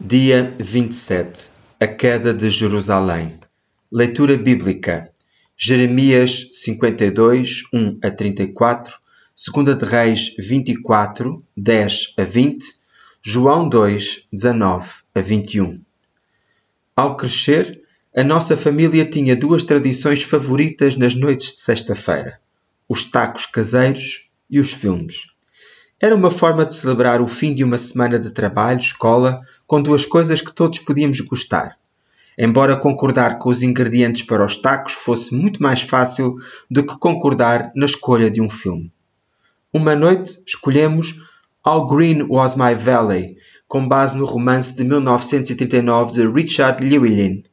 Dia 0.00 0.54
27 0.60 1.50
A 1.80 1.86
queda 1.88 2.32
de 2.32 2.48
Jerusalém. 2.50 3.36
Leitura 3.90 4.38
bíblica. 4.38 5.10
Jeremias 5.56 6.50
52, 6.52 7.64
1 7.74 7.98
a 8.04 8.08
34 8.08 8.94
2 9.52 9.76
de 9.76 9.84
Reis 9.84 10.36
24, 10.38 11.42
10 11.56 12.14
a 12.16 12.22
20 12.22 12.64
João 13.20 13.68
2, 13.68 14.28
19 14.32 14.88
a 15.16 15.20
21 15.20 15.80
Ao 16.94 17.16
crescer, 17.16 17.82
a 18.16 18.22
nossa 18.22 18.56
família 18.56 19.04
tinha 19.04 19.34
duas 19.34 19.64
tradições 19.64 20.22
favoritas 20.22 20.96
nas 20.96 21.16
noites 21.16 21.54
de 21.54 21.60
sexta-feira: 21.60 22.38
os 22.88 23.04
tacos 23.04 23.46
caseiros 23.46 24.30
e 24.48 24.60
os 24.60 24.72
filmes. 24.72 25.26
Era 26.00 26.14
uma 26.14 26.30
forma 26.30 26.64
de 26.64 26.76
celebrar 26.76 27.20
o 27.20 27.26
fim 27.26 27.52
de 27.52 27.64
uma 27.64 27.76
semana 27.76 28.20
de 28.20 28.30
trabalho, 28.30 28.78
escola, 28.78 29.40
com 29.68 29.82
duas 29.82 30.06
coisas 30.06 30.40
que 30.40 30.50
todos 30.52 30.80
podíamos 30.80 31.20
gostar. 31.20 31.76
Embora 32.38 32.76
concordar 32.76 33.38
com 33.38 33.50
os 33.50 33.62
ingredientes 33.62 34.22
para 34.22 34.44
os 34.44 34.56
tacos 34.56 34.94
fosse 34.94 35.34
muito 35.34 35.62
mais 35.62 35.82
fácil 35.82 36.36
do 36.70 36.82
que 36.82 36.98
concordar 36.98 37.70
na 37.76 37.84
escolha 37.84 38.30
de 38.30 38.40
um 38.40 38.48
filme. 38.48 38.90
Uma 39.72 39.94
noite 39.94 40.42
escolhemos 40.46 41.20
All 41.62 41.86
Green 41.86 42.22
Was 42.22 42.56
My 42.56 42.74
Valley, 42.74 43.36
com 43.68 43.86
base 43.86 44.16
no 44.16 44.24
romance 44.24 44.74
de 44.74 44.84
1939 44.84 46.12
de 46.14 46.26
Richard 46.26 46.82
Llewellyn. 46.82 47.44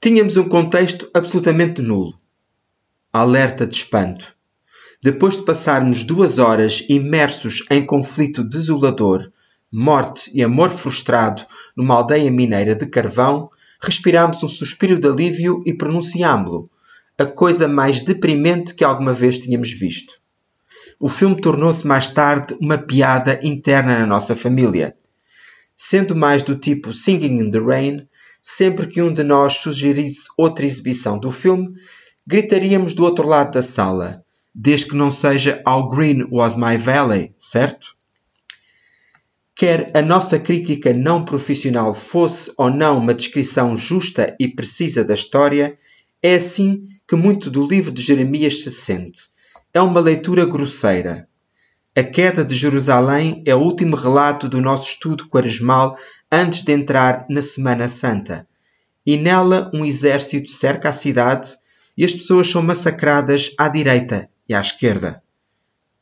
Tínhamos 0.00 0.38
um 0.38 0.48
contexto 0.48 1.10
absolutamente 1.12 1.82
nulo. 1.82 2.14
Alerta 3.12 3.66
de 3.66 3.76
espanto 3.76 4.34
depois 5.02 5.38
de 5.38 5.44
passarmos 5.44 6.02
duas 6.02 6.38
horas 6.38 6.84
imersos 6.88 7.64
em 7.70 7.84
conflito 7.84 8.44
desolador, 8.44 9.32
morte 9.72 10.30
e 10.34 10.42
amor 10.42 10.70
frustrado 10.70 11.44
numa 11.76 11.94
aldeia 11.94 12.30
mineira 12.30 12.74
de 12.74 12.86
carvão, 12.86 13.50
respirámos 13.80 14.42
um 14.42 14.48
suspiro 14.48 14.98
de 14.98 15.06
alívio 15.06 15.62
e 15.64 15.72
pronunciámo-lo, 15.72 16.68
a 17.18 17.24
coisa 17.24 17.68
mais 17.68 18.00
deprimente 18.00 18.74
que 18.74 18.84
alguma 18.84 19.12
vez 19.12 19.38
tínhamos 19.38 19.70
visto. 19.72 20.14
O 20.98 21.08
filme 21.08 21.40
tornou-se 21.40 21.86
mais 21.86 22.08
tarde 22.08 22.56
uma 22.60 22.78
piada 22.78 23.38
interna 23.42 23.98
na 23.98 24.06
nossa 24.06 24.36
família. 24.36 24.94
Sendo 25.76 26.14
mais 26.14 26.42
do 26.42 26.56
tipo 26.56 26.92
Singing 26.92 27.40
in 27.40 27.50
the 27.50 27.58
Rain, 27.58 28.06
sempre 28.42 28.86
que 28.86 29.00
um 29.00 29.12
de 29.12 29.22
nós 29.22 29.54
sugerisse 29.54 30.28
outra 30.36 30.66
exibição 30.66 31.18
do 31.18 31.30
filme, 31.30 31.74
gritaríamos 32.26 32.94
do 32.94 33.04
outro 33.04 33.26
lado 33.26 33.52
da 33.52 33.62
sala 33.62 34.24
desde 34.54 34.86
que 34.86 34.96
não 34.96 35.10
seja 35.10 35.62
How 35.66 35.88
Green 35.88 36.26
Was 36.30 36.56
My 36.56 36.76
Valley, 36.76 37.34
certo? 37.38 37.96
Quer 39.60 39.90
a 39.92 40.00
nossa 40.00 40.38
crítica 40.38 40.94
não 40.94 41.22
profissional 41.22 41.92
fosse 41.92 42.50
ou 42.56 42.70
não 42.70 42.96
uma 42.96 43.12
descrição 43.12 43.76
justa 43.76 44.34
e 44.40 44.48
precisa 44.48 45.04
da 45.04 45.12
história, 45.12 45.78
é 46.22 46.36
assim 46.36 46.88
que 47.06 47.14
muito 47.14 47.50
do 47.50 47.66
livro 47.66 47.92
de 47.92 48.00
Jeremias 48.00 48.64
se 48.64 48.70
sente. 48.70 49.24
É 49.74 49.78
uma 49.82 50.00
leitura 50.00 50.46
grosseira. 50.46 51.28
A 51.94 52.02
queda 52.02 52.42
de 52.42 52.54
Jerusalém 52.54 53.42
é 53.44 53.54
o 53.54 53.58
último 53.58 53.96
relato 53.96 54.48
do 54.48 54.62
nosso 54.62 54.88
estudo 54.88 55.28
quaresmal 55.28 55.94
antes 56.32 56.62
de 56.62 56.72
entrar 56.72 57.26
na 57.28 57.42
Semana 57.42 57.86
Santa. 57.86 58.48
E 59.04 59.18
nela 59.18 59.70
um 59.74 59.84
exército 59.84 60.50
cerca 60.50 60.88
a 60.88 60.92
cidade 60.94 61.50
e 61.98 62.02
as 62.02 62.14
pessoas 62.14 62.50
são 62.50 62.62
massacradas 62.62 63.52
à 63.58 63.68
direita 63.68 64.26
e 64.48 64.54
à 64.54 64.60
esquerda. 64.62 65.22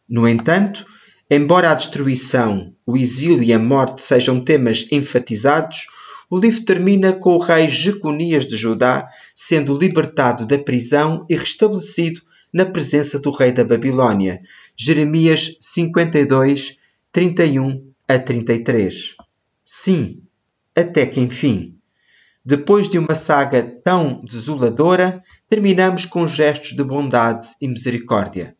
No 0.08 0.28
entanto, 0.28 0.86
embora 1.30 1.70
a 1.70 1.74
destruição, 1.74 2.74
o 2.86 2.96
exílio 2.96 3.42
e 3.42 3.52
a 3.52 3.58
morte 3.58 4.02
sejam 4.02 4.40
temas 4.40 4.86
enfatizados, 4.90 5.86
o 6.30 6.38
livro 6.38 6.64
termina 6.64 7.12
com 7.12 7.34
o 7.34 7.38
rei 7.38 7.68
Jeconias 7.68 8.46
de 8.46 8.56
Judá 8.56 9.08
sendo 9.34 9.76
libertado 9.76 10.46
da 10.46 10.58
prisão 10.58 11.24
e 11.28 11.36
restabelecido 11.36 12.20
na 12.52 12.64
presença 12.64 13.18
do 13.18 13.30
rei 13.30 13.52
da 13.52 13.64
Babilônia. 13.64 14.40
Jeremias 14.76 15.56
52, 15.58 16.76
31 17.12 17.92
a 18.06 18.18
33. 18.18 19.16
Sim, 19.64 20.22
até 20.74 21.04
que 21.06 21.20
enfim. 21.20 21.74
Depois 22.44 22.88
de 22.88 22.98
uma 22.98 23.14
saga 23.14 23.62
tão 23.62 24.22
desoladora, 24.24 25.22
terminamos 25.48 26.06
com 26.06 26.26
gestos 26.26 26.70
de 26.70 26.82
bondade 26.82 27.48
e 27.60 27.68
misericórdia. 27.68 28.56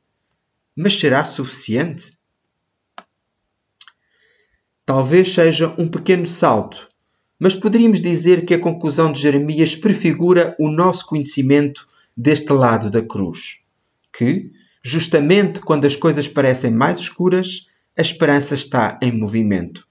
Mas 0.77 0.99
será 0.99 1.25
suficiente? 1.25 2.18
Talvez 4.89 5.35
seja 5.35 5.75
um 5.77 5.87
pequeno 5.87 6.27
salto, 6.27 6.89
mas 7.39 7.55
poderíamos 7.55 8.01
dizer 8.01 8.47
que 8.47 8.55
a 8.55 8.59
conclusão 8.59 9.13
de 9.13 9.21
Jeremias 9.21 9.77
prefigura 9.77 10.57
o 10.59 10.71
nosso 10.71 11.05
conhecimento 11.05 11.87
deste 12.17 12.55
lado 12.55 12.89
da 12.89 13.03
cruz, 13.03 13.59
que, 14.11 14.51
justamente 14.83 15.61
quando 15.61 15.85
as 15.85 15.95
coisas 15.95 16.27
parecem 16.27 16.71
mais 16.71 17.01
escuras, 17.01 17.67
a 17.95 18.01
esperança 18.01 18.55
está 18.55 18.99
em 19.03 19.13
movimento. 19.13 19.87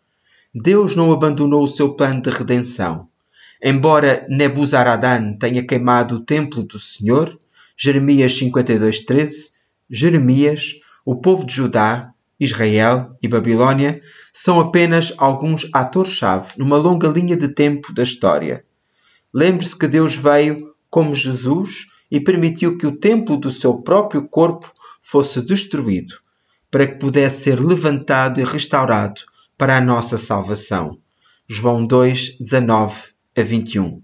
Deus 0.52 0.96
não 0.96 1.14
abandonou 1.14 1.62
o 1.62 1.68
seu 1.68 1.94
plano 1.94 2.20
de 2.20 2.32
redenção. 2.32 3.08
Embora 3.64 4.26
Nebuzaradan 4.28 5.34
tenha 5.34 5.64
queimado 5.64 6.16
o 6.16 6.22
templo 6.22 6.64
do 6.64 6.80
Senhor, 6.80 7.38
Jeremias 7.78 8.34
52:13, 8.34 9.52
Jeremias, 9.88 10.82
o 11.06 11.16
povo 11.18 11.46
de 11.46 11.54
Judá, 11.54 12.16
Israel 12.40 13.18
e 13.22 13.28
Babilônia 13.28 14.00
são 14.32 14.60
apenas 14.60 15.14
alguns 15.18 15.68
atores-chave 15.74 16.50
numa 16.58 16.78
longa 16.78 17.08
linha 17.08 17.36
de 17.36 17.50
tempo 17.50 17.94
da 17.94 18.04
história. 18.04 18.64
Lembre-se 19.34 19.78
que 19.78 19.88
Deus 19.88 20.16
veio 20.16 20.74
como 20.90 21.16
Jesus 21.16 21.88
e 22.10 22.20
permitiu 22.20 22.78
que 22.78 22.88
o 22.88 22.96
templo 22.96 23.38
do 23.38 23.52
seu 23.52 23.82
próprio 23.82 24.28
corpo 24.28 24.72
fosse 25.02 25.42
destruído, 25.42 26.16
para 26.70 26.88
que 26.88 27.00
pudesse 27.00 27.44
ser 27.44 27.60
levantado 27.60 28.40
e 28.40 28.44
restaurado 28.44 29.22
para 29.58 29.78
a 29.78 29.82
nossa 29.82 30.18
salvação. 30.18 31.00
João 31.48 31.86
2, 31.86 32.38
19 32.40 32.96
a 33.36 33.42
21. 33.42 34.02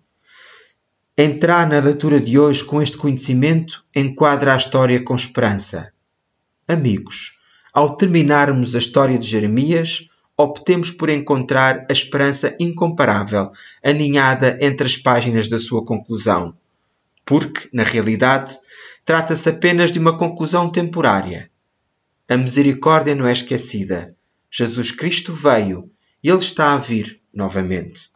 Entrar 1.17 1.67
na 1.67 1.79
leitura 1.79 2.19
de 2.19 2.39
hoje 2.39 2.63
com 2.63 2.81
este 2.81 2.97
conhecimento 2.97 3.85
enquadra 3.95 4.53
a 4.53 4.57
história 4.57 5.03
com 5.03 5.15
esperança. 5.15 5.93
Amigos, 6.67 7.37
ao 7.73 7.95
terminarmos 7.95 8.75
a 8.75 8.79
história 8.79 9.17
de 9.17 9.27
Jeremias, 9.27 10.07
optemos 10.37 10.91
por 10.91 11.09
encontrar 11.09 11.85
a 11.89 11.93
esperança 11.93 12.55
incomparável 12.59 13.51
aninhada 13.83 14.57
entre 14.61 14.85
as 14.85 14.95
páginas 14.95 15.49
da 15.49 15.57
sua 15.57 15.83
conclusão. 15.83 16.55
Porque, 17.25 17.69
na 17.73 17.83
realidade, 17.83 18.57
trata-se 19.03 19.49
apenas 19.49 19.91
de 19.91 19.99
uma 19.99 20.17
conclusão 20.17 20.69
temporária. 20.69 21.49
A 22.29 22.37
misericórdia 22.37 23.15
não 23.15 23.27
é 23.27 23.33
esquecida. 23.33 24.15
Jesus 24.51 24.91
Cristo 24.91 25.33
veio 25.33 25.89
e 26.23 26.29
Ele 26.29 26.37
está 26.37 26.73
a 26.73 26.77
vir 26.77 27.19
novamente. 27.33 28.11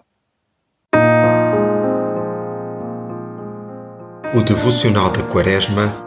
O 4.35 4.44
devocional 4.44 5.09
da 5.09 5.24
Quaresma, 5.24 6.06